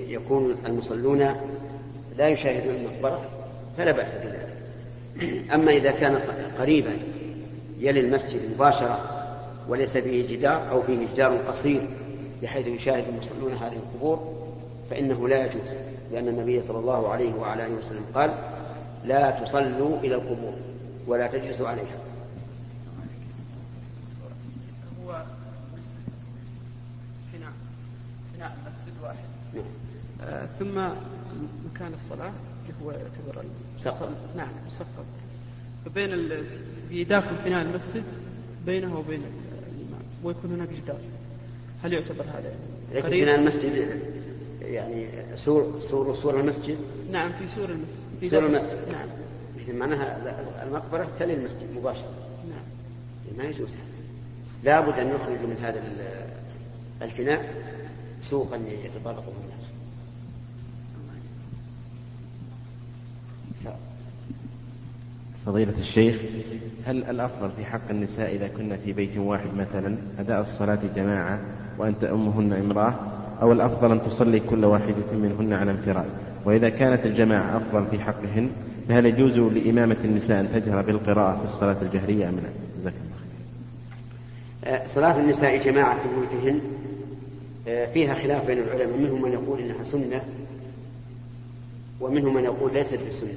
يكون 0.07 0.55
المصلون 0.65 1.35
لا 2.17 2.27
يشاهدون 2.27 2.75
المقبرة 2.75 3.21
فلا 3.77 3.91
بأس 3.91 4.09
بذلك. 4.13 4.49
أما 5.53 5.71
إذا 5.71 5.91
كان 5.91 6.19
قريبا 6.59 6.97
يلي 7.79 7.99
المسجد 7.99 8.39
مباشرة 8.55 8.99
وليس 9.67 9.97
فيه 9.97 10.37
جدار 10.37 10.69
أو 10.71 10.81
فيه 10.81 11.07
جدار 11.13 11.37
قصير 11.37 11.81
بحيث 12.43 12.67
يشاهد 12.67 13.03
المصلون 13.07 13.53
هذه 13.53 13.73
القبور 13.73 14.33
فإنه 14.89 15.27
لا 15.27 15.45
يجوز. 15.45 15.61
لأن 16.15 16.27
النبي 16.27 16.63
صلى 16.63 16.79
الله 16.79 17.09
عليه 17.09 17.33
وعلى 17.33 17.65
آله 17.65 17.75
وسلم 17.75 18.05
قال 18.13 18.33
لا 19.05 19.31
تصلوا 19.31 19.99
إلى 19.99 20.15
القبور 20.15 20.53
ولا 21.07 21.27
تجلسوا 21.27 21.67
عليها. 21.67 21.97
هو 25.05 25.23
فناء 27.33 27.51
فناء 28.33 28.57
مسجد 28.65 28.93
واحد. 29.03 29.25
نعم. 29.53 29.63
آه، 30.23 30.47
ثم 30.59 30.77
مكان 31.73 31.93
الصلاة 31.93 32.31
اللي 32.61 32.73
هو 32.83 32.91
يعتبر 32.91 33.45
نعم 34.35 34.49
المصفى 34.61 35.03
فبين 35.85 36.13
ال... 36.13 37.07
داخل 37.07 37.35
بناء 37.45 37.61
المسجد 37.61 38.03
بينه 38.65 38.99
وبين 38.99 39.21
الإمام 39.21 40.03
ويكون 40.23 40.51
هناك 40.51 40.69
جدار. 40.69 40.99
هل 41.83 41.93
يعتبر 41.93 42.23
هذا؟ 42.23 42.53
يعني 42.93 43.07
قريب؟ 43.07 43.23
بناء 43.23 43.39
المسجد 43.39 44.14
يعني 44.65 45.07
سور 45.35 45.79
سور 45.79 46.15
سور 46.15 46.39
المسجد؟ 46.39 46.77
نعم 47.11 47.31
في 47.31 47.47
سور 47.47 47.69
المسجد. 47.69 48.19
في 48.19 48.29
سور 48.29 48.45
المسجد. 48.45 48.77
نعم. 48.91 49.07
معناها 49.79 50.63
المقبرة 50.67 51.07
تلي 51.19 51.33
المسجد 51.33 51.67
مباشرة. 51.77 52.11
نعم. 52.49 53.37
ما 53.37 53.43
يجوز 53.43 53.69
لابد 54.63 54.99
أن 54.99 55.07
نخرج 55.07 55.39
من 55.39 55.57
هذا 55.61 55.81
الفناء 57.01 57.53
سوقا 58.21 58.55
يتطرق 58.55 59.23
الناس. 59.43 59.65
فضيلة 65.45 65.79
الشيخ 65.79 66.15
هل 66.85 67.03
الأفضل 67.03 67.51
في 67.51 67.65
حق 67.65 67.89
النساء 67.89 68.35
إذا 68.35 68.47
كنا 68.47 68.77
في 68.77 68.93
بيت 68.93 69.17
واحد 69.17 69.49
مثلا 69.57 69.97
أداء 70.19 70.41
الصلاة 70.41 70.79
جماعة 70.95 71.39
وأن 71.77 71.99
تأمهن 71.99 72.53
امرأة؟ 72.53 73.14
أو 73.41 73.51
الأفضل 73.51 73.91
أن 73.91 74.01
تصلي 74.01 74.39
كل 74.39 74.65
واحدة 74.65 75.11
منهن 75.13 75.53
على 75.53 75.71
انفراد 75.71 76.05
وإذا 76.45 76.69
كانت 76.69 77.05
الجماعة 77.05 77.57
أفضل 77.57 77.85
في 77.91 77.99
حقهن 77.99 78.49
فهل 78.89 79.05
يجوز 79.05 79.37
لإمامة 79.39 79.97
النساء 80.03 80.39
أن 80.41 80.49
تجهر 80.53 80.81
بالقراءة 80.81 81.37
في 81.37 81.45
الصلاة 81.45 81.77
الجهرية 81.81 82.29
أم 82.29 82.35
لا؟ 82.35 82.49
جزاك 82.79 82.93
الله 82.93 84.75
آه، 84.75 84.87
صلاة 84.87 85.19
النساء 85.19 85.57
جماعة 85.57 85.95
في 85.95 86.09
بيوتهن 86.09 86.61
آه، 87.67 87.85
فيها 87.85 88.13
خلاف 88.13 88.45
بين 88.47 88.57
العلماء. 88.57 88.97
منهم 88.97 89.21
من 89.21 89.31
يقول 89.31 89.59
إنها 89.59 89.83
سنة 89.83 90.21
ومنهم 92.01 92.33
من 92.33 92.43
يقول 92.43 92.73
ليست 92.73 92.99
بسنة. 93.09 93.29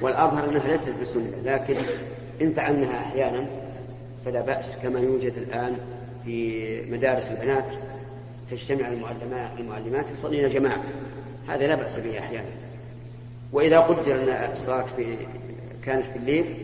والأظهر 0.00 0.48
أنها 0.50 0.68
ليست 0.68 0.94
بسنة 1.02 1.30
لكن 1.44 1.76
إن 2.42 2.52
فعلناها 2.52 2.98
أحيانا 2.98 3.46
فلا 4.24 4.40
بأس 4.40 4.72
كما 4.82 5.00
يوجد 5.00 5.32
الآن 5.36 5.76
في 6.24 6.62
مدارس 6.90 7.30
البنات. 7.30 7.64
تجتمع 8.50 8.88
المعلمات 8.88 9.50
المعلمات 9.58 10.06
يصلين 10.18 10.48
جماعة 10.48 10.84
هذا 11.48 11.66
لا 11.66 11.74
بأس 11.74 11.96
به 11.96 12.18
أحيانا 12.18 12.50
وإذا 13.52 13.78
قدر 13.80 14.22
أن 14.22 14.52
الصلاة 14.52 14.86
في 14.96 15.16
كانت 15.84 16.06
في 16.06 16.16
الليل 16.16 16.56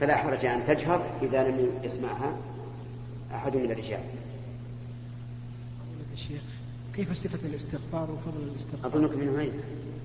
فلا 0.00 0.16
حرج 0.16 0.46
أن 0.46 0.66
تجهر 0.66 1.06
إذا 1.22 1.48
لم 1.48 1.70
يسمعها 1.82 2.36
أحد 3.34 3.56
من 3.56 3.70
الرجال 3.70 4.00
الشيخ 6.12 6.42
كيف 6.96 7.12
صفة 7.12 7.48
الاستغفار 7.48 8.10
وفضل 8.10 8.42
الاستغفار؟ 8.52 8.90
أظنك 8.90 9.16
من 9.16 9.28
وين؟ 9.28 9.52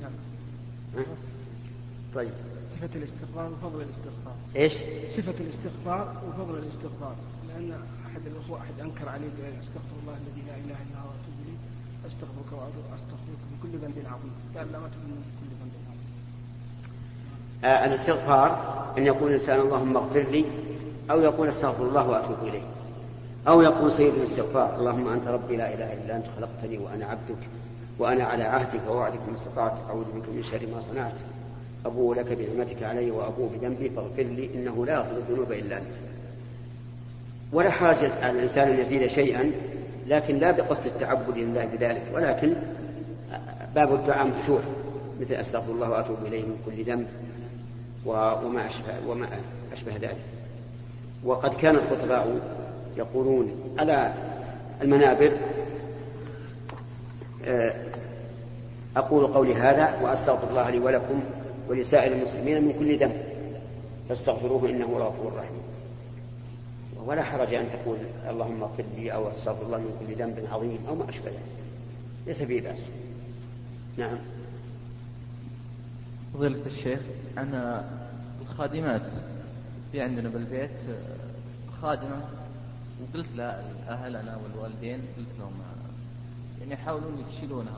نعم. 0.02 1.06
طيب 2.16 2.32
صفة 2.76 2.90
الاستغفار 2.96 3.52
وفضل 3.52 3.82
الاستغفار. 3.82 4.36
إيش؟ 4.56 4.74
صفة 5.18 5.38
الاستغفار 5.40 6.14
وفضل 6.28 6.58
الاستغفار، 6.58 7.16
لأن 7.48 7.72
أحد 8.08 8.22
الأخوة 8.32 8.58
أحد 8.60 8.80
أنكر 8.82 9.10
عليه 9.10 9.30
بأن 9.38 9.60
أستغفر 9.60 9.96
الله 10.02 10.14
الذي 10.14 10.42
لا 10.48 10.56
إله 10.56 10.78
إلا 10.86 11.00
هو 11.02 11.08
وأتوب 11.08 11.36
إليه 11.44 11.60
أستغفرك 12.08 12.52
وأستغفرك 12.52 13.42
من 13.52 13.58
كل 13.64 13.78
ذنب 13.78 13.98
عظيم، 14.14 14.34
قال 14.58 14.72
لا 14.72 14.80
ما 14.80 14.88
تؤمن 14.88 15.16
من 15.22 15.32
كل 15.40 15.48
ذنب 15.62 15.74
عظيم. 15.88 16.10
آه 17.64 17.86
الاستغفار 17.86 18.50
أن 18.98 19.06
يقول 19.06 19.30
الإنسان 19.30 19.60
اللهم 19.60 19.98
اغفر 19.98 20.20
لي 20.22 20.46
أو 21.12 21.22
يقول 21.22 21.48
أستغفر 21.48 21.88
الله 21.88 22.10
وأتوب 22.10 22.38
إليه. 22.48 22.64
أو 23.48 23.62
يقول 23.62 23.92
سيد 23.92 24.14
الاستغفار 24.14 24.80
اللهم 24.80 25.08
أنت 25.08 25.28
ربي 25.28 25.56
لا 25.56 25.74
إله 25.74 25.94
إلا 25.94 26.18
أنت 26.18 26.26
خلقتني 26.38 26.78
وأنا 26.78 27.06
عبدك 27.06 27.42
وأنا 28.00 28.24
على 28.24 28.44
عهدك 28.44 28.82
ووعدك 28.90 29.20
ما 29.30 29.38
استطعت 29.38 29.78
أعوذ 29.90 30.06
بك 30.06 30.30
من 30.30 30.44
شر 30.44 30.68
ما 30.76 30.82
صنعت 30.82 31.14
أبوء 31.86 32.16
لك 32.16 32.26
بنعمتك 32.34 32.84
علي 32.84 33.12
وأبوء 33.12 33.50
بذنبي 33.56 33.90
فاغفر 33.90 34.24
لي 34.24 34.50
إنه 34.56 34.86
لا 34.86 34.94
يغفر 34.94 35.18
الذنوب 35.18 35.52
إلا 35.52 35.78
أنت. 35.78 35.86
ولا 37.54 37.70
حاجة 37.70 38.12
على 38.22 38.32
الإنسان 38.32 38.68
أن 38.68 38.80
يزيد 38.80 39.08
شيئا 39.08 39.52
لكن 40.08 40.38
لا 40.38 40.52
بقصد 40.52 40.86
التعبد 40.86 41.38
لله 41.38 41.66
بذلك 41.66 42.04
ولكن 42.14 42.54
باب 43.76 43.94
الدعاء 43.94 44.28
مفتوح 44.28 44.62
مثل 45.22 45.34
أستغفر 45.34 45.72
الله 45.72 45.90
وأتوب 45.90 46.18
إليه 46.26 46.42
من 46.42 46.58
كل 46.66 46.84
ذنب 46.84 47.08
وما 48.06 48.66
أشبه, 48.68 49.08
وما 49.08 49.28
أشبه 49.74 49.96
ذلك. 49.96 50.18
وقد 51.24 51.54
كان 51.54 51.76
الخطباء 51.76 52.40
يقولون 52.98 53.76
على 53.80 54.14
المنابر؟ 54.82 55.32
آه، 57.46 57.74
أقول 58.98 59.28
قولي 59.28 59.56
هذا 59.56 60.00
وأستغفر 60.02 60.50
الله 60.50 60.70
لي 60.70 60.80
ولكم 60.80 61.24
ولسائر 61.70 62.12
المسلمين 62.12 62.64
من 62.64 62.74
كل 62.80 63.00
ذنب 63.00 63.24
فاستغفروه 64.10 64.70
إنه 64.70 64.98
غفور 64.98 65.34
رحيم. 65.34 65.62
ولا 67.06 67.24
حرج 67.24 67.54
أن 67.54 67.70
تقول 67.70 67.98
اللهم 68.30 68.64
اغفر 68.64 68.84
لي 68.98 69.14
أو 69.14 69.32
أستغفر 69.32 69.66
الله 69.66 69.78
من 69.78 69.98
كل 70.00 70.16
ذنب 70.24 70.48
عظيم 70.52 70.80
أو 70.88 70.96
ما 70.96 71.10
أشبه 71.10 71.26
ذلك. 71.26 71.40
ليس 72.28 72.42
فيه 72.42 72.62
بأس. 72.62 72.86
نعم. 73.98 74.18
فضيلة 76.34 76.66
الشيخ 76.66 77.00
أنا 77.38 77.86
الخادمات 78.42 79.12
في 79.92 80.02
عندنا 80.02 80.30
بالبيت 80.30 80.80
خادمة 81.82 82.22
وقلت 83.02 83.28
لأهلنا 83.36 84.38
والوالدين 84.44 85.00
قلت 85.18 85.40
لهم 85.40 85.52
يعني 86.60 86.74
يحاولون 86.74 87.26
يشيلونها 87.30 87.78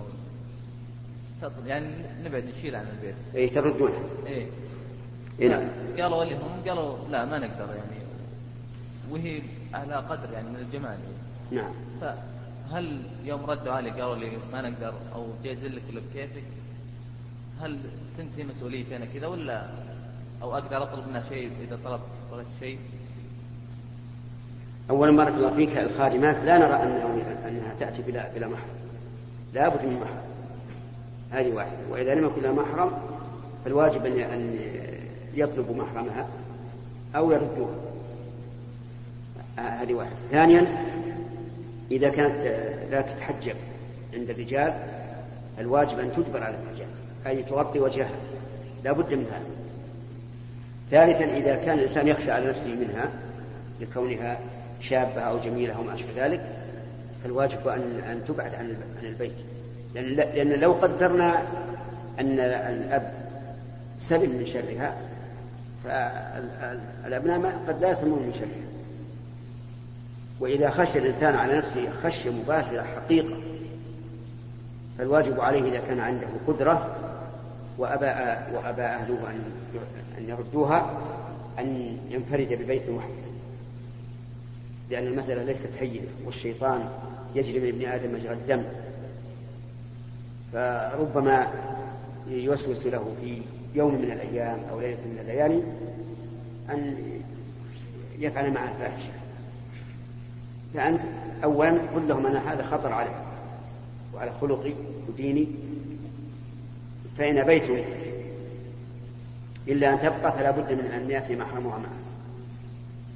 يعني 1.67 1.87
نبعد 2.25 2.43
نشيل 2.57 2.75
عن 2.75 2.85
البيت. 2.97 3.15
اي 3.35 3.49
تردونها 3.49 3.99
إيه. 4.27 4.47
إيه 5.39 5.49
نعم. 5.49 5.67
قالوا 5.99 6.23
لهم 6.23 6.61
قالوا 6.67 6.97
لا 7.09 7.25
ما 7.25 7.39
نقدر 7.39 7.75
يعني. 7.75 7.97
وهي 9.11 9.41
على 9.73 9.95
قدر 9.95 10.33
يعني 10.33 10.49
من 10.49 10.55
الجمال 10.55 10.97
نعم. 11.51 11.71
فهل 12.01 13.01
يوم 13.25 13.45
ردوا 13.45 13.73
علي 13.73 13.89
قالوا 13.89 14.15
لي 14.15 14.31
ما 14.53 14.61
نقدر 14.69 14.93
أو 15.15 15.27
جايز 15.43 15.63
لك 15.63 15.81
اللي 15.89 16.01
بكيفك 16.01 16.43
هل 17.61 17.79
تنتهي 18.17 18.43
مسؤوليتي 18.43 18.95
أنا 18.95 19.05
كذا 19.05 19.27
ولا 19.27 19.67
أو 20.41 20.53
أقدر 20.53 20.83
أطلب 20.83 21.07
منها 21.07 21.23
شيء 21.29 21.51
إذا 21.63 21.79
طلبت 21.85 22.03
طلبت 22.31 22.47
شيء؟ 22.59 22.79
أولا 24.89 25.17
بارك 25.17 25.33
الله 25.33 25.55
فيك 25.55 25.77
الخادمات 25.77 26.35
لا 26.35 26.57
نرى 26.57 26.73
أنها 27.47 27.75
تأتي 27.79 28.01
بلا, 28.01 28.29
بلا 28.35 28.47
محرم 28.47 28.77
لا 29.53 29.69
بد 29.69 29.85
من 29.85 29.93
محرم 29.93 30.26
هذه 31.31 31.53
واحدة. 31.53 31.77
وإذا 31.89 32.15
لم 32.15 32.25
يكن 32.25 32.41
لها 32.41 32.51
محرم 32.51 32.91
فالواجب 33.65 34.05
أن 34.05 34.59
يطلبوا 35.33 35.75
محرمها 35.75 36.27
أو 37.15 37.31
يردوها. 37.31 37.75
هذه 39.57 39.93
واحدة. 39.93 40.15
ثانيا 40.31 40.65
إذا 41.91 42.09
كانت 42.09 42.67
لا 42.91 43.01
تتحجب 43.01 43.55
عند 44.13 44.29
الرجال 44.29 44.73
الواجب 45.59 45.99
أن 45.99 46.11
تجبر 46.13 46.43
على 46.43 46.55
الرجال 46.55 46.87
أي 47.27 47.43
تغطي 47.43 47.79
وجهها. 47.79 48.15
لا 48.83 48.91
بد 48.91 49.13
من 49.13 49.25
هذا. 49.31 49.45
ثالثا 50.91 51.37
إذا 51.37 51.55
كان 51.55 51.77
الإنسان 51.77 52.07
يخشى 52.07 52.31
على 52.31 52.49
نفسه 52.49 52.69
منها 52.69 53.09
لكونها 53.81 54.39
شابة 54.81 55.21
أو 55.21 55.39
جميلة 55.39 55.73
أو 55.73 55.83
ما 55.83 55.93
أشبه 55.93 56.25
ذلك 56.25 56.41
فالواجب 57.23 57.67
أن 57.67 58.01
أن 58.11 58.21
تبعد 58.27 58.55
عن 58.55 58.75
البيت. 59.03 59.31
لأن, 60.01 60.49
لو 60.59 60.73
قدرنا 60.73 61.41
أن 62.19 62.39
الأب 62.39 63.13
سلم 63.99 64.29
من 64.29 64.45
شرها 64.45 64.95
فالأبناء 65.83 67.63
قد 67.67 67.81
لا 67.81 67.91
يسلمون 67.91 68.19
من 68.19 68.33
شرها. 68.33 68.67
وإذا 70.39 70.69
خشي 70.69 70.99
الإنسان 70.99 71.35
على 71.35 71.57
نفسه 71.57 71.89
خشية 72.03 72.29
مباشرة 72.29 72.83
حقيقة 72.83 73.37
فالواجب 74.97 75.39
عليه 75.39 75.63
إذا 75.69 75.79
كان 75.87 75.99
عنده 75.99 76.27
قدرة 76.47 76.95
وأبى 77.77 78.05
وأبى 78.55 78.81
أهله 78.81 79.17
أن 79.29 79.43
أن 80.17 80.29
يردوها 80.29 80.91
أن 81.59 81.97
ينفرد 82.09 82.47
ببيت 82.61 82.89
وحده 82.89 83.27
لأن 84.89 85.07
المسألة 85.07 85.43
ليست 85.43 85.69
هينة 85.79 86.07
والشيطان 86.25 86.89
يجري 87.35 87.59
من 87.59 87.67
ابن 87.67 87.85
آدم 87.85 88.13
مجرى 88.13 88.33
الدم. 88.33 88.63
فربما 90.53 91.47
يوسوس 92.27 92.85
له 92.85 93.15
في 93.21 93.41
يوم 93.75 93.95
من 93.95 94.11
الأيام 94.11 94.59
أو 94.71 94.79
ليلة 94.79 94.97
من 94.97 95.17
الليالي 95.21 95.63
أن 96.69 96.95
يفعل 98.19 98.51
معه 98.53 98.73
فاحشة 98.79 99.11
فأنت 100.73 101.01
أولا 101.43 101.79
قل 101.95 102.07
لهم 102.07 102.25
أن 102.25 102.35
هذا 102.35 102.63
خطر 102.63 102.93
علي 102.93 103.09
وعلى 104.13 104.31
خلقي 104.41 104.73
وديني 105.09 105.47
فإن 107.17 107.37
أبيتم 107.37 107.77
إلا 109.67 109.93
أن 109.93 109.99
تبقى 109.99 110.31
فلا 110.31 110.51
بد 110.51 110.71
من 110.71 110.85
أن 110.85 111.09
يأتي 111.09 111.35
محرمها 111.35 111.77
معه. 111.77 111.97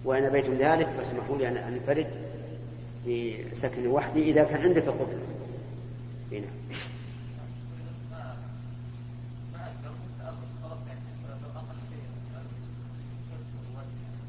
وإن 0.05 0.23
أبيتم 0.23 0.53
ذلك 0.53 0.87
فاسمحوا 0.97 1.37
لي 1.37 1.47
أن 1.47 1.57
أنفرد 1.57 2.07
في 3.05 3.35
سكن 3.55 3.87
وحدي 3.87 4.31
إذا 4.31 4.43
كان 4.43 4.61
عندك 4.61 4.83
قدرة 4.83 5.19
اي 6.31 6.43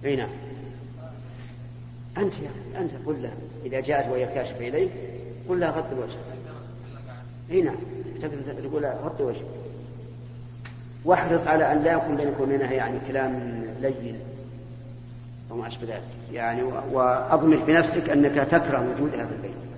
أي 0.04 0.16
نعم. 0.16 0.28
أنت 2.18 2.34
أنت 2.76 2.90
قل 3.06 3.22
لها 3.22 3.32
إذا 3.64 3.80
جاءت 3.80 4.08
وهي 4.08 4.26
كاشفة 4.26 4.68
إليك 4.68 4.90
قل 5.48 5.60
لها 5.60 5.70
غطي 5.70 5.92
الوجه. 5.92 6.18
أي 7.50 7.62
نعم. 7.62 7.76
تقول 8.62 8.86
غطي 8.86 9.22
وجهك 9.22 9.46
واحرص 11.04 11.46
على 11.46 11.72
أن 11.72 11.82
لا 11.82 11.92
يكون 11.92 12.16
بينك 12.16 12.40
وبينها 12.40 12.72
يعني 12.72 12.98
كلام 13.08 13.64
لين 13.80 14.18
وما 15.50 15.66
أشبه 15.66 15.86
ذلك. 15.86 16.02
يعني 16.32 16.62
واضمر 16.92 17.56
بنفسك 17.56 18.08
أنك 18.08 18.48
تكره 18.48 18.90
وجودها 18.90 19.26
في 19.26 19.32
البيت. 19.32 19.71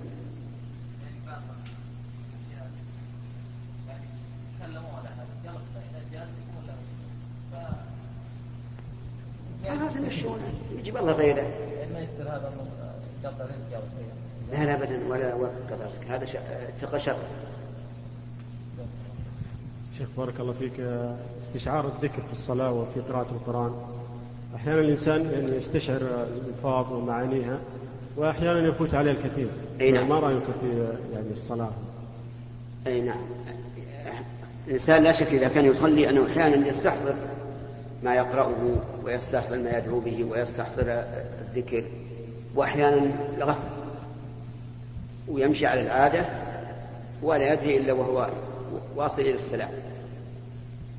يجيب 10.85 10.97
الله 10.97 11.11
غيره. 11.11 11.41
ما 11.93 11.99
يصير 11.99 12.27
هذا 12.27 12.51
لا 14.51 14.65
لا 14.65 14.75
ابدا 14.75 14.99
ولا 15.09 15.33
قطع 15.71 15.85
رزق 15.85 16.01
هذا 16.09 16.27
اتقى 16.77 16.99
شر. 16.99 17.17
شيخ 19.97 20.07
بارك 20.17 20.39
الله 20.39 20.53
فيك. 20.53 20.79
استشعار 21.41 21.85
الذكر 21.85 22.21
في 22.21 22.33
الصلاة 22.33 22.71
وفي 22.71 22.99
قراءة 22.99 23.31
القرآن. 23.31 23.73
أحيانا 24.55 24.79
الإنسان 24.79 25.31
يعني 25.31 25.55
يستشعر 25.55 26.01
الألفاظ 26.01 26.93
ومعانيها 26.93 27.59
وأحيانا 28.17 28.67
يفوت 28.67 28.95
عليه 28.95 29.11
الكثير. 29.11 29.47
أي 29.81 29.91
نعم. 29.91 30.09
ما 30.09 30.19
رأيك 30.19 30.43
في 30.61 30.95
يعني 31.13 31.31
الصلاة؟ 31.31 31.71
أي 32.87 33.01
نعم. 33.01 33.21
الإنسان 34.67 35.03
لا 35.03 35.11
شك 35.11 35.27
إذا 35.27 35.47
كان 35.47 35.65
يصلي 35.65 36.09
أنه 36.09 36.25
أحيانا 36.25 36.67
يستحضر 36.67 37.15
ما 38.05 38.15
يقرأه 38.15 38.77
ويستحضر 39.03 39.57
ما 39.57 39.77
يدعو 39.77 39.99
به 39.99 40.23
ويستحضر 40.23 41.05
الذكر 41.41 41.83
وأحيانا 42.55 43.11
يغفل 43.39 43.59
ويمشي 45.27 45.65
على 45.65 45.81
العادة 45.81 46.25
ولا 47.21 47.53
يدري 47.53 47.77
إلا 47.77 47.93
وهو 47.93 48.29
واصل 48.95 49.21
إلى 49.21 49.35
السلام. 49.35 49.69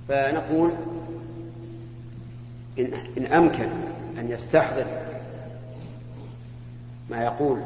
فنقول 0.08 0.70
إن, 2.78 2.92
إن 3.18 3.26
أمكن 3.26 3.68
أن 4.18 4.30
يستحضر 4.30 4.86
ما 7.10 7.24
يقول 7.24 7.60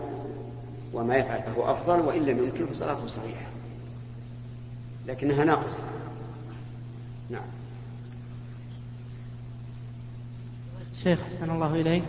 وما 0.93 1.17
يفعل 1.17 1.43
فهو 1.43 1.73
أفضل 1.73 2.01
وإن 2.01 2.27
لم 2.27 2.39
يمكن 2.39 2.67
فصلاته 2.67 3.07
صحيحة. 3.07 3.47
لكنها 5.07 5.45
ناقصة. 5.45 5.79
نعم. 7.31 7.60
شيخ 11.03 11.19
حسن 11.31 11.51
الله 11.51 11.75
إليك 11.75 12.03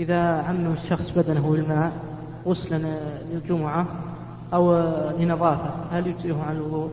إذا 0.00 0.42
عمه 0.42 0.74
الشخص 0.84 1.10
بدنه 1.10 1.50
بالماء 1.50 1.92
غسلا 2.46 2.98
للجمعة 3.32 3.86
أو 4.54 4.76
لنظافة 5.18 5.70
هل 5.90 6.06
يجزئه 6.06 6.42
عن 6.48 6.56
الوضوء؟ 6.56 6.90